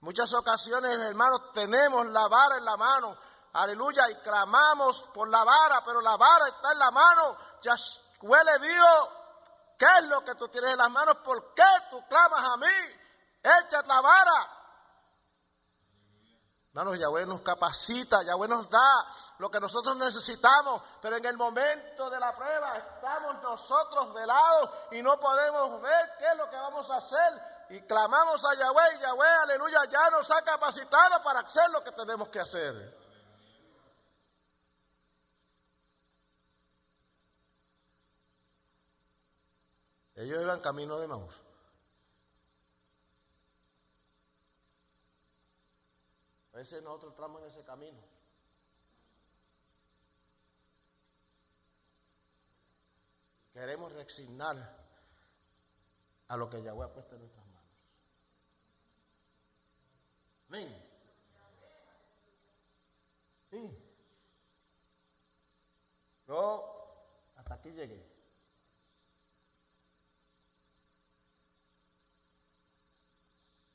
muchas 0.00 0.34
ocasiones, 0.34 0.98
hermanos, 0.98 1.52
tenemos 1.52 2.06
la 2.06 2.26
vara 2.26 2.56
en 2.56 2.64
la 2.64 2.76
mano, 2.76 3.16
aleluya, 3.52 4.10
y 4.10 4.16
clamamos 4.16 5.04
por 5.14 5.28
la 5.28 5.44
vara, 5.44 5.80
pero 5.84 6.00
la 6.00 6.16
vara 6.16 6.48
está 6.48 6.72
en 6.72 6.78
la 6.80 6.90
mano. 6.90 7.36
Yahweh 7.62 8.44
le 8.44 8.68
dijo, 8.68 9.12
¿qué 9.78 9.86
es 9.98 10.04
lo 10.06 10.24
que 10.24 10.34
tú 10.34 10.48
tienes 10.48 10.72
en 10.72 10.78
las 10.78 10.90
manos? 10.90 11.18
¿Por 11.18 11.54
qué 11.54 11.62
tú 11.90 12.04
clamas 12.08 12.44
a 12.44 12.56
mí? 12.56 12.66
Echa 13.44 13.82
la 13.82 14.00
vara. 14.00 14.50
Hermanos, 16.70 16.98
Yahweh 16.98 17.26
nos 17.26 17.42
capacita, 17.42 18.24
Yahweh 18.24 18.48
nos 18.48 18.68
da 18.68 19.06
lo 19.38 19.48
que 19.52 19.60
nosotros 19.60 19.96
necesitamos, 19.96 20.82
pero 21.00 21.16
en 21.16 21.24
el 21.26 21.36
momento 21.36 22.10
de 22.10 22.18
la 22.18 22.34
prueba 22.34 22.76
estamos 22.76 23.40
nosotros 23.40 24.12
velados 24.14 24.70
y 24.90 25.00
no 25.00 25.18
podemos 25.20 25.80
ver 25.80 26.16
qué 26.18 26.26
es 26.26 26.36
lo 26.36 26.50
que 26.50 26.56
vamos 26.56 26.90
a 26.90 26.96
hacer. 26.96 27.57
Y 27.70 27.80
clamamos 27.82 28.42
a 28.44 28.58
Yahweh 28.58 28.96
y 28.96 29.00
Yahweh, 29.02 29.36
aleluya, 29.42 29.84
ya 29.90 30.10
nos 30.10 30.30
ha 30.30 30.42
capacitado 30.42 31.22
para 31.22 31.40
hacer 31.40 31.70
lo 31.70 31.84
que 31.84 31.92
tenemos 31.92 32.28
que 32.28 32.40
hacer. 32.40 32.98
Ellos 40.14 40.42
iban 40.42 40.60
camino 40.60 40.98
de 40.98 41.06
Maús. 41.06 41.34
A 46.52 46.56
veces 46.56 46.82
nosotros 46.82 47.12
entramos 47.12 47.40
en 47.42 47.46
ese 47.46 47.62
camino. 47.62 48.00
Queremos 53.52 53.92
resignar 53.92 54.56
a 56.26 56.36
lo 56.36 56.50
que 56.50 56.62
Yahweh 56.64 56.86
ha 56.86 56.92
puesto 56.92 57.14
en 57.14 57.20
nuestras 57.20 57.46
manos. 57.46 57.70
Sí. 63.50 63.84
Yo 66.26 66.74
hasta 67.36 67.54
aquí 67.54 67.70
llegué. 67.70 68.06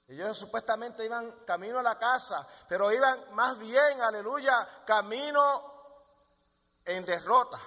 Ellos 0.08 0.38
supuestamente 0.38 1.06
iban 1.06 1.44
camino 1.46 1.80
a 1.80 1.84
la 1.84 1.98
casa, 1.98 2.48
pero 2.68 2.92
iban 2.92 3.34
más 3.34 3.58
bien, 3.58 4.02
aleluya, 4.02 4.84
camino 4.86 5.74
en 6.86 7.04
derrota. 7.04 7.60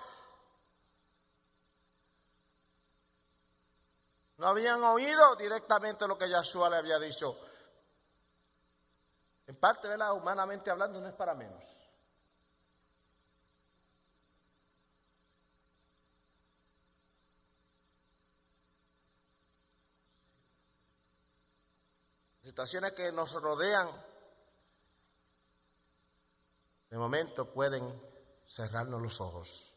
No 4.36 4.48
habían 4.48 4.82
oído 4.84 5.34
directamente 5.34 6.06
lo 6.06 6.16
que 6.16 6.28
Yahshua 6.28 6.70
le 6.70 6.76
había 6.76 6.98
dicho. 6.98 7.36
Humanamente 10.12 10.70
hablando, 10.70 11.00
no 11.00 11.08
es 11.08 11.14
para 11.14 11.34
menos. 11.34 11.76
situaciones 22.46 22.92
que 22.92 23.10
nos 23.10 23.32
rodean, 23.32 23.86
de 26.88 26.96
momento 26.96 27.52
pueden 27.52 27.84
cerrarnos 28.48 29.02
los 29.02 29.20
ojos. 29.20 29.74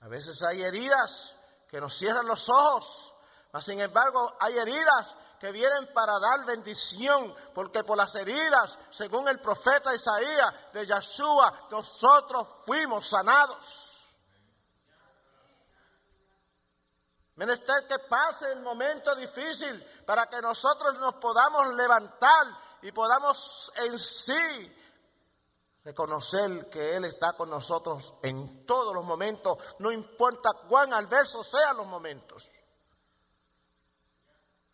A 0.00 0.08
veces 0.08 0.42
hay 0.42 0.62
heridas 0.62 1.36
que 1.68 1.80
nos 1.80 1.94
cierran 1.94 2.26
los 2.26 2.48
ojos, 2.48 3.14
sin 3.58 3.80
embargo 3.80 4.36
hay 4.38 4.58
heridas 4.58 5.16
que 5.40 5.50
vienen 5.50 5.92
para 5.94 6.18
dar 6.18 6.44
bendición, 6.44 7.34
porque 7.54 7.82
por 7.82 7.96
las 7.96 8.14
heridas, 8.14 8.78
según 8.90 9.26
el 9.26 9.40
profeta 9.40 9.94
Isaías 9.94 10.54
de 10.72 10.86
Yahshua, 10.86 11.68
nosotros 11.70 12.46
fuimos 12.66 13.08
sanados. 13.08 13.86
Menester 17.36 17.86
que 17.88 17.98
pase 18.00 18.52
el 18.52 18.60
momento 18.60 19.14
difícil 19.16 19.82
para 20.04 20.26
que 20.26 20.42
nosotros 20.42 20.98
nos 20.98 21.14
podamos 21.14 21.72
levantar 21.72 22.46
y 22.82 22.92
podamos 22.92 23.72
en 23.76 23.98
sí 23.98 24.76
reconocer 25.82 26.68
que 26.68 26.96
Él 26.96 27.06
está 27.06 27.32
con 27.32 27.48
nosotros 27.48 28.12
en 28.22 28.66
todos 28.66 28.94
los 28.94 29.04
momentos, 29.06 29.56
no 29.78 29.90
importa 29.90 30.50
cuán 30.68 30.92
adversos 30.92 31.46
sean 31.46 31.78
los 31.78 31.86
momentos. 31.86 32.46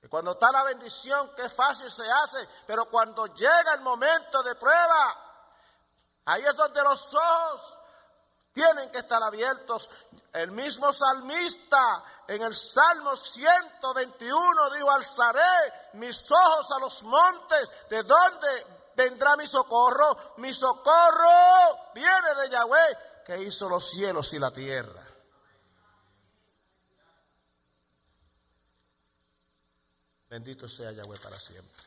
Cuando 0.09 0.33
está 0.33 0.53
la 0.53 0.63
bendición, 0.63 1.33
qué 1.37 1.49
fácil 1.49 1.91
se 1.91 2.09
hace, 2.09 2.49
pero 2.67 2.89
cuando 2.89 3.27
llega 3.27 3.75
el 3.75 3.81
momento 3.81 4.43
de 4.43 4.55
prueba, 4.55 5.17
ahí 6.27 6.45
es 6.45 6.55
donde 6.55 6.83
los 6.83 7.13
ojos 7.13 7.79
tienen 8.53 8.91
que 8.91 8.99
estar 8.99 9.23
abiertos. 9.23 9.91
El 10.33 10.53
mismo 10.53 10.93
salmista 10.93 12.05
en 12.29 12.43
el 12.43 12.55
Salmo 12.55 13.15
121 13.15 14.71
dijo, 14.71 14.91
alzaré 14.91 15.73
mis 15.95 16.31
ojos 16.31 16.71
a 16.73 16.79
los 16.79 17.03
montes, 17.03 17.71
¿de 17.91 18.03
dónde 18.03 18.67
vendrá 18.95 19.37
mi 19.37 19.47
socorro? 19.47 20.35
Mi 20.39 20.53
socorro 20.53 21.93
viene 21.95 22.35
de 22.43 22.51
Yahweh, 22.51 22.99
que 23.27 23.43
hizo 23.43 23.69
los 23.69 23.91
cielos 23.91 24.33
y 24.33 24.39
la 24.39 24.51
tierra. 24.51 25.06
Bendito 30.37 30.69
sea 30.69 30.93
Yahweh 30.93 31.19
para 31.19 31.41
siempre. 31.41 31.83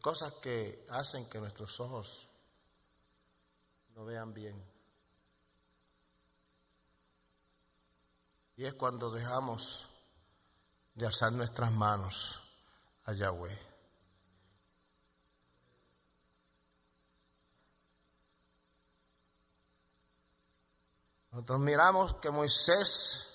cosas 0.00 0.34
que 0.34 0.84
hacen 0.90 1.28
que 1.30 1.40
nuestros 1.40 1.80
ojos 1.80 2.28
no 3.94 4.04
vean 4.04 4.34
bien. 4.34 4.62
Y 8.56 8.66
es 8.66 8.74
cuando 8.74 9.10
dejamos 9.10 9.88
de 10.94 11.06
alzar 11.06 11.32
nuestras 11.32 11.72
manos 11.72 12.40
a 13.06 13.14
Yahweh. 13.14 13.73
Nosotros 21.34 21.58
miramos 21.58 22.14
que 22.22 22.30
Moisés 22.30 23.26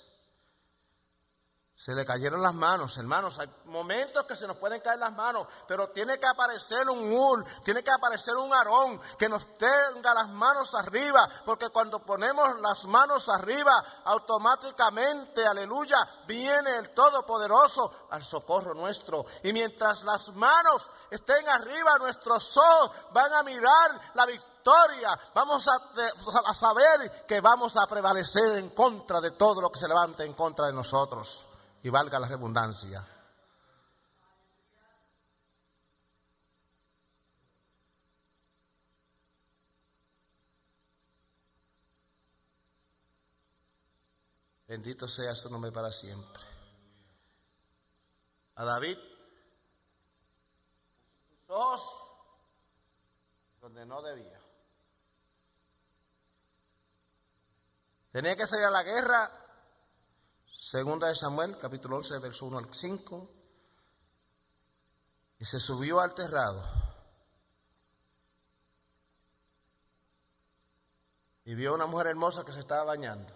se 1.74 1.94
le 1.94 2.06
cayeron 2.06 2.40
las 2.40 2.54
manos, 2.54 2.96
hermanos. 2.96 3.38
Hay 3.38 3.52
momentos 3.66 4.24
que 4.24 4.36
se 4.36 4.46
nos 4.46 4.56
pueden 4.56 4.80
caer 4.80 4.98
las 4.98 5.12
manos, 5.12 5.46
pero 5.68 5.90
tiene 5.90 6.18
que 6.18 6.26
aparecer 6.26 6.88
un 6.88 7.12
ul, 7.12 7.44
tiene 7.62 7.84
que 7.84 7.90
aparecer 7.90 8.36
un 8.36 8.54
arón 8.54 8.98
que 9.18 9.28
nos 9.28 9.52
tenga 9.58 10.14
las 10.14 10.30
manos 10.30 10.74
arriba, 10.74 11.28
porque 11.44 11.68
cuando 11.68 11.98
ponemos 11.98 12.58
las 12.62 12.86
manos 12.86 13.28
arriba, 13.28 13.84
automáticamente, 14.04 15.46
aleluya, 15.46 15.98
viene 16.26 16.78
el 16.78 16.94
Todopoderoso 16.94 18.06
al 18.12 18.24
socorro 18.24 18.72
nuestro. 18.72 19.26
Y 19.42 19.52
mientras 19.52 20.04
las 20.04 20.34
manos 20.36 20.88
estén 21.10 21.46
arriba, 21.50 21.98
nuestros 21.98 22.56
ojos 22.56 22.92
van 23.12 23.34
a 23.34 23.42
mirar 23.42 24.00
la 24.14 24.24
victoria. 24.24 24.49
Vamos 25.34 25.66
a, 25.68 26.54
saber 26.54 27.24
que 27.26 27.40
vamos 27.40 27.76
a 27.76 27.86
prevalecer 27.86 28.58
en 28.58 28.70
contra 28.70 29.20
de 29.20 29.32
todo 29.32 29.60
lo 29.60 29.70
que 29.70 29.78
se 29.78 29.88
levante 29.88 30.24
en 30.24 30.34
contra 30.34 30.66
de 30.66 30.72
nosotros 30.72 31.44
y 31.82 31.88
valga 31.88 32.18
la 32.18 32.28
redundancia. 32.28 33.06
Bendito 44.66 45.08
sea 45.08 45.34
su 45.34 45.50
nombre 45.50 45.72
para 45.72 45.90
siempre. 45.90 46.44
A 48.54 48.64
David, 48.64 48.98
sus 51.48 52.10
donde 53.60 53.84
no 53.84 54.00
debía. 54.02 54.40
Tenía 58.12 58.36
que 58.36 58.46
salir 58.46 58.64
a 58.64 58.70
la 58.70 58.82
guerra 58.82 59.30
Segunda 60.52 61.08
de 61.08 61.16
Samuel, 61.16 61.56
capítulo 61.58 61.96
11, 61.96 62.18
verso 62.18 62.44
1 62.46 62.58
al 62.58 62.74
5. 62.74 63.30
Y 65.38 65.44
se 65.44 65.58
subió 65.58 66.00
al 66.00 66.12
terrado. 66.14 66.62
Y 71.44 71.54
vio 71.54 71.72
una 71.72 71.86
mujer 71.86 72.08
hermosa 72.08 72.44
que 72.44 72.52
se 72.52 72.60
estaba 72.60 72.84
bañando. 72.84 73.34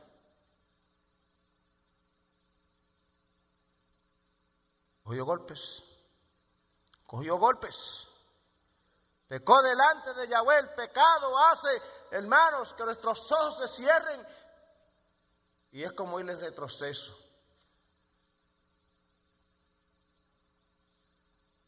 Cogió 5.03 5.25
golpes. 5.25 5.83
Cogió 7.07 7.37
golpes. 7.37 8.07
Pecó 9.29 9.63
delante 9.63 10.15
de 10.15 10.29
Yahweh. 10.29 10.59
El 10.59 10.69
pecado 10.75 11.39
hace, 11.39 11.81
hermanos, 12.11 12.75
que 12.75 12.85
nuestros 12.85 13.33
ojos 13.33 13.59
se 13.59 13.83
cierren 13.83 14.27
y 15.75 15.83
es 15.83 15.93
como 15.93 16.21
ir 16.21 16.31
en 16.31 16.41
retroceso. 16.41 17.13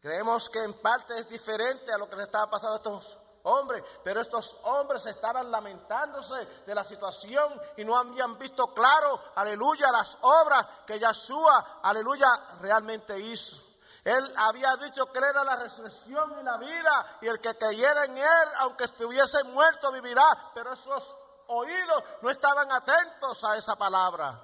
Creemos 0.00 0.48
que 0.48 0.62
en 0.62 0.74
parte 0.74 1.18
es 1.18 1.28
diferente 1.28 1.92
a 1.92 1.98
lo 1.98 2.08
que 2.08 2.14
le 2.14 2.22
estaba 2.22 2.48
pasando 2.48 2.74
a 2.74 2.76
estos 2.76 3.18
hombres, 3.42 3.82
pero 4.04 4.20
estos 4.20 4.58
hombres 4.62 5.04
estaban 5.06 5.50
lamentándose 5.50 6.36
de 6.64 6.72
la 6.72 6.84
situación 6.84 7.60
y 7.76 7.84
no 7.84 7.96
habían 7.96 8.38
visto 8.38 8.72
claro, 8.72 9.20
aleluya, 9.34 9.90
las 9.90 10.16
obras 10.20 10.64
que 10.86 11.00
Yahshua, 11.00 11.80
aleluya, 11.82 12.28
realmente 12.60 13.18
hizo. 13.18 13.60
Él 14.04 14.34
había 14.36 14.76
dicho 14.76 15.10
que 15.10 15.18
era 15.18 15.42
la 15.42 15.56
resurrección 15.56 16.32
y 16.40 16.44
la 16.44 16.56
vida, 16.58 17.18
y 17.22 17.26
el 17.26 17.40
que 17.40 17.56
creyera 17.56 18.04
en 18.04 18.16
él, 18.16 18.48
aunque 18.58 18.84
estuviese 18.84 19.42
muerto, 19.42 19.90
vivirá. 19.90 20.52
Pero 20.54 20.72
esos 20.72 21.18
oídos 21.48 22.04
no 22.22 22.30
estaban 22.30 22.70
atentos 22.70 23.42
a 23.44 23.56
esa 23.56 23.76
palabra. 23.76 24.42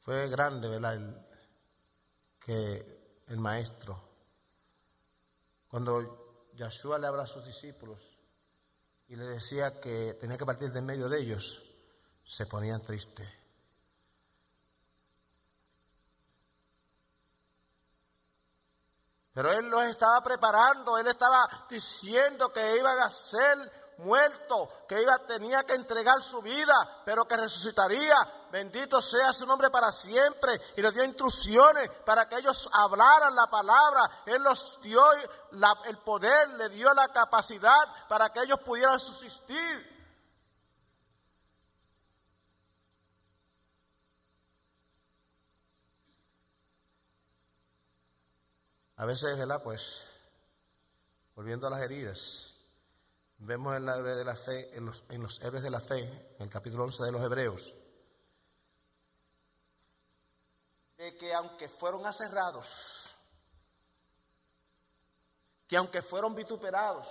Fue 0.00 0.28
grande, 0.28 0.68
¿verdad? 0.68 0.98
que 2.40 3.22
el 3.28 3.38
maestro, 3.38 4.02
cuando 5.68 6.48
Yahshua 6.54 6.98
le 6.98 7.06
habla 7.06 7.22
a 7.22 7.26
sus 7.26 7.44
discípulos 7.44 8.18
y 9.06 9.14
le 9.14 9.24
decía 9.24 9.78
que 9.78 10.14
tenía 10.14 10.36
que 10.36 10.46
partir 10.46 10.72
de 10.72 10.82
medio 10.82 11.08
de 11.08 11.20
ellos, 11.20 11.62
se 12.24 12.46
ponían 12.46 12.82
tristes. 12.82 13.39
Pero 19.32 19.52
él 19.52 19.68
los 19.70 19.82
estaba 19.84 20.20
preparando, 20.22 20.98
él 20.98 21.06
estaba 21.06 21.48
diciendo 21.68 22.52
que 22.52 22.76
iban 22.76 22.98
a 22.98 23.10
ser 23.10 23.58
muerto, 24.00 24.68
que 24.88 25.00
iba, 25.00 25.18
tenía 25.20 25.62
que 25.64 25.74
entregar 25.74 26.20
su 26.22 26.42
vida, 26.42 27.02
pero 27.04 27.26
que 27.26 27.36
resucitaría. 27.36 28.16
Bendito 28.50 29.00
sea 29.00 29.32
su 29.32 29.46
nombre 29.46 29.70
para 29.70 29.92
siempre. 29.92 30.60
Y 30.76 30.82
le 30.82 30.90
dio 30.90 31.04
instrucciones 31.04 31.88
para 32.04 32.28
que 32.28 32.36
ellos 32.36 32.68
hablaran 32.72 33.34
la 33.34 33.46
palabra. 33.46 34.10
Él 34.26 34.42
los 34.42 34.80
dio 34.82 35.02
el 35.12 35.98
poder, 35.98 36.48
le 36.50 36.68
dio 36.70 36.92
la 36.92 37.08
capacidad 37.08 38.08
para 38.08 38.30
que 38.30 38.40
ellos 38.42 38.58
pudieran 38.60 38.98
subsistir. 38.98 39.89
A 49.00 49.06
veces, 49.06 49.38
¿verdad? 49.38 49.62
Pues, 49.62 50.06
volviendo 51.34 51.66
a 51.66 51.70
las 51.70 51.80
heridas, 51.80 52.54
vemos 53.38 53.74
en 53.74 53.86
la 53.86 54.36
fe, 54.36 54.76
en 54.76 54.84
los, 54.84 55.04
en 55.08 55.22
los 55.22 55.40
héroes 55.40 55.62
de 55.62 55.70
la 55.70 55.80
fe, 55.80 56.02
en 56.36 56.42
el 56.42 56.50
capítulo 56.50 56.84
11 56.84 57.04
de 57.04 57.12
los 57.12 57.22
Hebreos, 57.22 57.74
de 60.98 61.16
que 61.16 61.32
aunque 61.32 61.66
fueron 61.70 62.04
aserrados, 62.04 63.16
que 65.66 65.78
aunque 65.78 66.02
fueron 66.02 66.34
vituperados, 66.34 67.08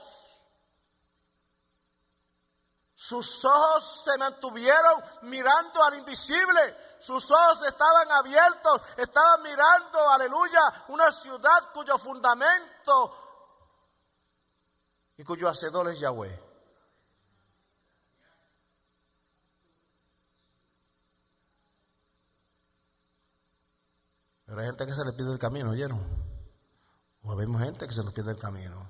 sus 3.00 3.46
ojos 3.46 4.04
se 4.04 4.18
mantuvieron 4.18 5.02
mirando 5.22 5.82
al 5.82 6.00
invisible, 6.00 6.60
sus 7.00 7.32
ojos 7.32 7.66
estaban 7.66 8.12
abiertos, 8.12 8.82
estaban 8.98 9.42
mirando, 9.42 10.10
aleluya, 10.10 10.60
una 10.90 11.10
ciudad 11.10 11.72
cuyo 11.74 11.98
fundamento 11.98 13.16
y 15.16 15.24
cuyo 15.24 15.48
hacedor 15.48 15.88
es 15.88 16.02
Yahweh. 16.02 16.44
Pero 24.46 24.60
hay 24.60 24.66
gente 24.66 24.86
que 24.88 24.94
se 24.94 25.06
le 25.06 25.14
pide 25.14 25.32
el 25.32 25.40
camino, 25.40 25.70
¿oyeron? 25.70 26.06
O 27.24 27.34
vemos 27.34 27.62
gente 27.62 27.88
que 27.88 27.94
se 27.94 28.04
nos 28.04 28.14
pide 28.14 28.32
el 28.32 28.38
camino. 28.38 28.89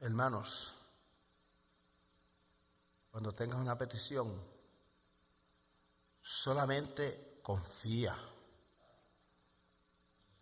Hermanos, 0.00 0.74
cuando 3.10 3.34
tengas 3.34 3.58
una 3.58 3.76
petición, 3.76 4.42
solamente 6.22 7.40
confía. 7.42 8.16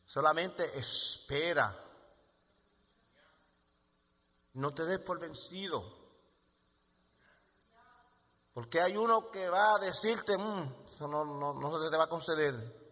Solamente 0.05 0.79
espera. 0.79 1.77
No 4.55 4.73
te 4.73 4.85
des 4.85 5.01
por 5.01 5.18
vencido. 5.18 5.83
Porque 8.53 8.81
hay 8.81 8.97
uno 8.97 9.31
que 9.31 9.49
va 9.49 9.75
a 9.75 9.79
decirte, 9.79 10.38
mm, 10.38 10.85
eso 10.87 11.09
no, 11.09 11.25
no, 11.25 11.53
no 11.53 11.83
se 11.83 11.90
te 11.90 11.97
va 11.97 12.05
a 12.05 12.09
conceder. 12.09 12.88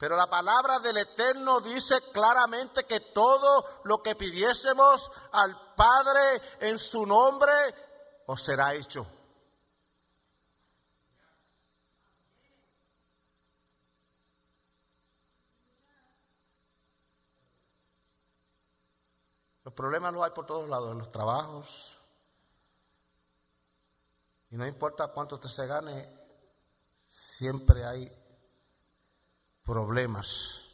Pero 0.00 0.16
la 0.16 0.30
palabra 0.30 0.78
del 0.78 0.96
Eterno 0.96 1.60
dice 1.60 2.00
claramente 2.10 2.86
que 2.86 3.00
todo 3.00 3.82
lo 3.84 4.02
que 4.02 4.16
pidiésemos 4.16 5.12
al 5.32 5.74
Padre 5.76 6.40
en 6.60 6.78
su 6.78 7.04
nombre, 7.04 7.52
os 8.24 8.42
será 8.42 8.72
hecho. 8.72 9.06
Los 19.62 19.74
problemas 19.74 20.14
los 20.14 20.22
hay 20.22 20.30
por 20.30 20.46
todos 20.46 20.66
lados, 20.66 20.92
en 20.92 20.98
los 20.98 21.12
trabajos. 21.12 21.98
Y 24.48 24.56
no 24.56 24.66
importa 24.66 25.08
cuánto 25.08 25.34
usted 25.34 25.50
se 25.50 25.66
gane, 25.66 26.08
siempre 27.06 27.84
hay 27.84 28.19
problemas. 29.70 30.64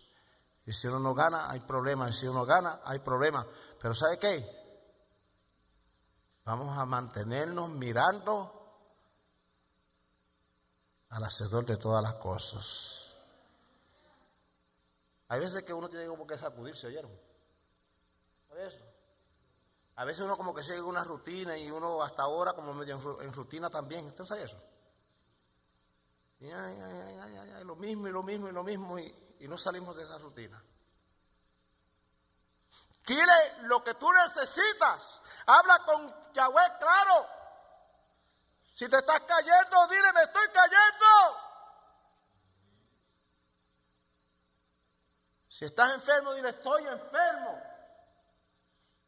Y 0.64 0.72
si 0.72 0.86
uno 0.88 0.98
no 0.98 1.14
gana, 1.14 1.50
hay 1.50 1.60
problemas. 1.60 2.10
Y 2.10 2.20
si 2.20 2.26
uno 2.26 2.46
gana, 2.46 2.80
hay 2.82 2.98
problemas. 3.00 3.46
Pero 3.78 3.94
¿sabe 3.94 4.18
qué? 4.18 4.34
Vamos 6.46 6.76
a 6.78 6.86
mantenernos 6.86 7.68
mirando 7.68 8.52
al 11.10 11.24
hacedor 11.24 11.66
de 11.66 11.76
todas 11.76 12.02
las 12.02 12.14
cosas. 12.14 13.14
Hay 15.28 15.40
veces 15.40 15.62
que 15.64 15.74
uno 15.74 15.88
tiene 15.88 16.06
como 16.06 16.26
que 16.26 16.38
sacudirse, 16.38 16.86
¿oyeron? 16.86 17.10
eso? 18.56 18.80
A 19.96 20.06
veces 20.06 20.24
uno 20.24 20.36
como 20.36 20.54
que 20.54 20.62
sigue 20.62 20.80
una 20.80 21.04
rutina 21.04 21.58
y 21.58 21.70
uno 21.70 22.02
hasta 22.02 22.22
ahora 22.22 22.54
como 22.54 22.72
medio 22.72 23.20
en 23.20 23.32
rutina 23.32 23.68
también. 23.68 24.06
¿Usted 24.06 24.24
sabe 24.24 24.44
eso? 24.44 24.58
Y 26.40 26.50
lo 27.64 27.76
mismo 27.76 28.08
y 28.08 28.10
lo 28.10 28.22
mismo 28.22 28.48
y 28.48 28.52
lo 28.52 28.62
mismo 28.62 28.98
y, 28.98 29.36
y 29.40 29.48
no 29.48 29.56
salimos 29.56 29.96
de 29.96 30.02
esa 30.02 30.18
rutina. 30.18 30.62
Dile 33.06 33.62
lo 33.62 33.82
que 33.84 33.94
tú 33.94 34.10
necesitas. 34.12 35.22
Habla 35.46 35.78
con 35.84 36.32
Yahweh 36.32 36.78
claro. 36.78 37.26
Si 38.74 38.88
te 38.88 38.96
estás 38.96 39.20
cayendo, 39.20 39.86
dile, 39.88 40.12
me 40.12 40.22
estoy 40.22 40.48
cayendo. 40.48 41.06
Si 45.48 45.64
estás 45.64 45.92
enfermo, 45.92 46.34
dile, 46.34 46.50
estoy 46.50 46.84
enfermo. 46.84 47.62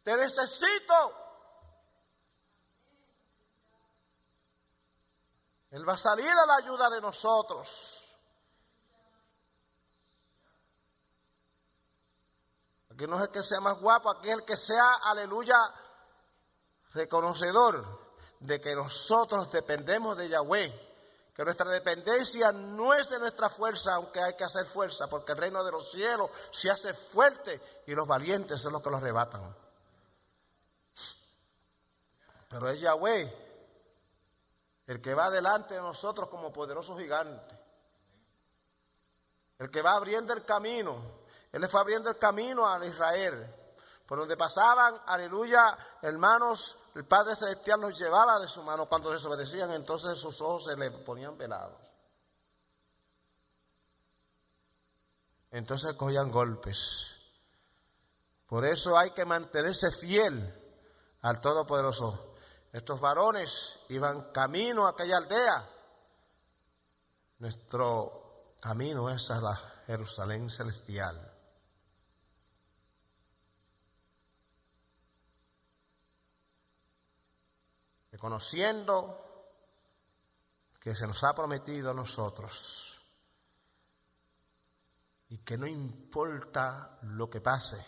Te 0.03 0.17
necesito. 0.17 1.28
Él 5.71 5.87
va 5.87 5.95
a 5.95 5.99
salir 5.99 6.31
a 6.31 6.47
la 6.47 6.57
ayuda 6.57 6.89
de 6.89 7.01
nosotros. 7.01 7.95
Aquí 12.91 13.07
no 13.07 13.17
es 13.17 13.23
el 13.23 13.31
que 13.31 13.43
sea 13.43 13.61
más 13.61 13.79
guapo, 13.79 14.11
aquí 14.11 14.29
es 14.29 14.35
el 14.35 14.45
que 14.45 14.57
sea, 14.57 14.95
aleluya, 15.05 15.57
reconocedor 16.95 17.85
de 18.41 18.61
que 18.61 18.75
nosotros 18.75 19.53
dependemos 19.53 20.17
de 20.17 20.29
Yahweh, 20.29 20.89
que 21.35 21.45
nuestra 21.45 21.71
dependencia 21.71 22.51
no 22.51 22.95
es 22.95 23.09
de 23.09 23.19
nuestra 23.19 23.51
fuerza, 23.51 23.95
aunque 23.95 24.21
hay 24.21 24.35
que 24.35 24.45
hacer 24.45 24.65
fuerza, 24.65 25.07
porque 25.07 25.33
el 25.33 25.39
reino 25.39 25.63
de 25.63 25.71
los 25.71 25.91
cielos 25.91 26.31
se 26.51 26.71
hace 26.71 26.95
fuerte 26.95 27.85
y 27.87 27.95
los 27.95 28.09
valientes 28.09 28.61
son 28.61 28.73
los 28.73 28.83
que 28.83 28.91
lo 28.91 28.97
arrebatan. 28.97 29.55
Pero 32.49 32.71
es 32.71 32.81
Yahweh 32.81 33.48
el 34.89 35.03
que 35.03 35.15
va 35.15 35.31
delante 35.31 35.75
de 35.75 35.83
nosotros 35.83 36.29
como 36.29 36.51
poderoso 36.51 36.97
gigante. 36.97 37.57
El 39.59 39.71
que 39.71 39.83
va 39.83 39.93
abriendo 39.93 40.33
el 40.33 40.45
camino. 40.47 41.19
Él 41.53 41.61
le 41.61 41.69
fue 41.69 41.81
abriendo 41.81 42.09
el 42.09 42.19
camino 42.19 42.67
a 42.67 42.85
Israel. 42.87 43.55
Por 44.07 44.19
donde 44.19 44.39
pasaban, 44.39 44.99
aleluya, 45.05 45.77
hermanos, 46.01 46.79
el 46.95 47.05
Padre 47.05 47.37
Celestial 47.37 47.83
los 47.83 47.99
llevaba 47.99 48.41
de 48.41 48.49
su 48.49 48.63
mano. 48.63 48.89
Cuando 48.89 49.11
desobedecían, 49.11 49.71
entonces 49.73 50.19
sus 50.19 50.41
ojos 50.41 50.65
se 50.65 50.77
le 50.77 50.91
ponían 50.91 51.37
velados. 51.37 51.93
Entonces 55.51 55.95
cogían 55.97 56.33
golpes. 56.33 57.09
Por 58.47 58.65
eso 58.65 58.97
hay 58.97 59.11
que 59.11 59.27
mantenerse 59.27 59.91
fiel 59.91 60.51
al 61.21 61.43
Todopoderoso. 61.43 62.28
Estos 62.79 63.01
varones 63.01 63.81
iban 63.89 64.31
camino 64.31 64.87
a 64.87 64.91
aquella 64.91 65.17
aldea. 65.17 65.69
Nuestro 67.41 68.55
camino 68.61 69.11
es 69.11 69.29
a 69.33 69.41
la 69.41 69.57
Jerusalén 69.85 70.49
celestial. 70.49 71.19
Reconociendo 78.13 79.51
que 80.79 80.95
se 80.95 81.09
nos 81.09 81.25
ha 81.25 81.35
prometido 81.35 81.91
a 81.91 81.95
nosotros 81.95 82.97
y 85.31 85.39
que 85.39 85.59
no 85.59 85.67
importa 85.67 87.01
lo 87.03 87.29
que 87.29 87.41
pase, 87.41 87.85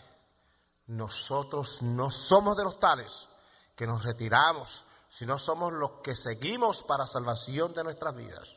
nosotros 0.87 1.81
no 1.81 2.11
somos 2.11 2.57
de 2.57 2.65
los 2.65 2.77
tales 2.77 3.29
que 3.75 3.87
nos 3.87 4.03
retiramos, 4.03 4.85
sino 5.09 5.37
somos 5.37 5.73
los 5.73 5.91
que 6.03 6.15
seguimos 6.15 6.83
para 6.83 7.07
salvación 7.07 7.73
de 7.73 7.83
nuestras 7.83 8.15
vidas. 8.15 8.55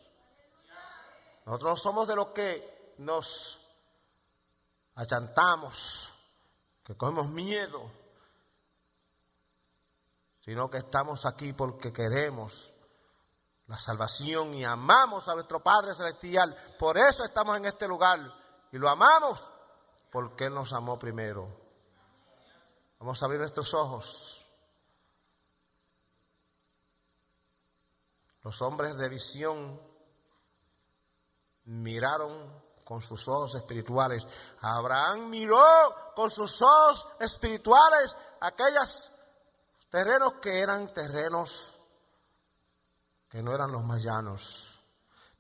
Nosotros 1.46 1.82
somos 1.82 2.08
de 2.08 2.16
los 2.16 2.28
que 2.28 2.94
nos 2.98 3.58
achantamos, 4.94 6.12
que 6.84 6.96
cogemos 6.96 7.28
miedo, 7.28 7.90
sino 10.44 10.70
que 10.70 10.78
estamos 10.78 11.26
aquí 11.26 11.52
porque 11.52 11.92
queremos 11.92 12.74
la 13.66 13.78
salvación 13.78 14.54
y 14.54 14.64
amamos 14.64 15.28
a 15.28 15.34
nuestro 15.34 15.60
Padre 15.60 15.94
Celestial. 15.94 16.54
Por 16.78 16.98
eso 16.98 17.24
estamos 17.24 17.56
en 17.56 17.64
este 17.64 17.88
lugar 17.88 18.20
y 18.70 18.78
lo 18.78 18.88
amamos 18.88 19.50
porque 20.10 20.46
Él 20.46 20.54
nos 20.54 20.72
amó 20.72 20.98
primero. 20.98 21.48
Vamos 22.98 23.22
a 23.22 23.24
abrir 23.26 23.40
nuestros 23.40 23.72
ojos. 23.74 24.43
Los 28.44 28.60
hombres 28.60 28.96
de 28.96 29.08
visión 29.08 29.80
miraron 31.64 32.62
con 32.84 33.00
sus 33.00 33.26
ojos 33.26 33.54
espirituales. 33.54 34.26
Abraham 34.60 35.30
miró 35.30 35.64
con 36.14 36.30
sus 36.30 36.60
ojos 36.60 37.08
espirituales 37.18 38.14
aquellos 38.40 39.10
terrenos 39.88 40.34
que 40.34 40.60
eran 40.60 40.92
terrenos 40.92 41.72
que 43.30 43.42
no 43.42 43.54
eran 43.54 43.72
los 43.72 43.82
más 43.82 44.02
llanos. 44.02 44.78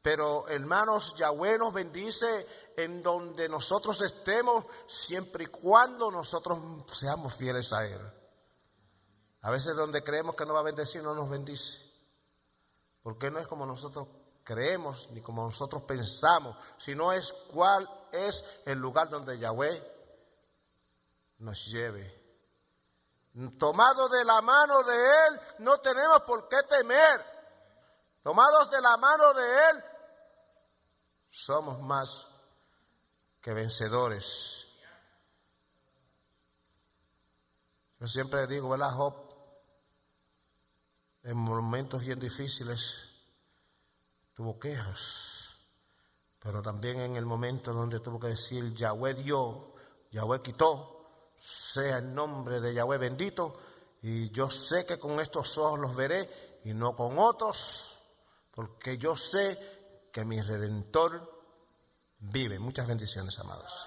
Pero 0.00 0.48
hermanos, 0.48 1.14
Yahweh 1.16 1.58
nos 1.58 1.72
bendice 1.72 2.72
en 2.76 3.02
donde 3.02 3.48
nosotros 3.48 4.00
estemos, 4.02 4.64
siempre 4.86 5.44
y 5.44 5.46
cuando 5.46 6.10
nosotros 6.10 6.58
seamos 6.90 7.34
fieles 7.36 7.72
a 7.72 7.86
Él. 7.86 8.00
A 9.42 9.50
veces 9.50 9.76
donde 9.76 10.02
creemos 10.02 10.34
que 10.34 10.46
no 10.46 10.54
va 10.54 10.60
a 10.60 10.64
bendecir, 10.64 11.02
no 11.02 11.14
nos 11.14 11.28
bendice. 11.28 11.93
Porque 13.04 13.30
no 13.30 13.38
es 13.38 13.46
como 13.46 13.66
nosotros 13.66 14.08
creemos 14.42 15.10
ni 15.10 15.20
como 15.20 15.44
nosotros 15.44 15.82
pensamos, 15.82 16.56
sino 16.78 17.12
es 17.12 17.34
cuál 17.52 17.86
es 18.10 18.42
el 18.64 18.78
lugar 18.78 19.10
donde 19.10 19.38
Yahweh 19.38 19.82
nos 21.40 21.66
lleve. 21.66 22.24
Tomado 23.58 24.08
de 24.08 24.24
la 24.24 24.40
mano 24.40 24.82
de 24.84 24.94
Él, 24.94 25.40
no 25.58 25.78
tenemos 25.80 26.22
por 26.22 26.48
qué 26.48 26.56
temer. 26.62 27.20
Tomados 28.22 28.70
de 28.70 28.80
la 28.80 28.96
mano 28.96 29.34
de 29.34 29.68
Él, 29.68 29.84
somos 31.28 31.78
más 31.80 32.26
que 33.42 33.52
vencedores. 33.52 34.66
Yo 38.00 38.08
siempre 38.08 38.46
digo, 38.46 38.70
¿verdad, 38.70 38.92
Job? 38.92 39.23
En 41.24 41.38
momentos 41.38 42.02
bien 42.02 42.20
difíciles 42.20 42.96
tuvo 44.34 44.58
quejas, 44.58 45.48
pero 46.38 46.60
también 46.60 47.00
en 47.00 47.16
el 47.16 47.24
momento 47.24 47.72
donde 47.72 48.00
tuvo 48.00 48.20
que 48.20 48.28
decir, 48.28 48.74
Yahweh 48.74 49.14
dio, 49.14 49.74
Yahweh 50.10 50.42
quitó, 50.42 51.32
sea 51.34 51.98
el 51.98 52.14
nombre 52.14 52.60
de 52.60 52.74
Yahweh 52.74 52.98
bendito, 52.98 53.58
y 54.02 54.28
yo 54.30 54.50
sé 54.50 54.84
que 54.84 54.98
con 54.98 55.18
estos 55.18 55.56
ojos 55.56 55.80
los 55.80 55.96
veré 55.96 56.60
y 56.64 56.74
no 56.74 56.94
con 56.94 57.18
otros, 57.18 57.98
porque 58.50 58.98
yo 58.98 59.16
sé 59.16 60.08
que 60.12 60.26
mi 60.26 60.42
redentor 60.42 61.42
vive. 62.18 62.58
Muchas 62.58 62.86
bendiciones, 62.86 63.38
amados. 63.38 63.86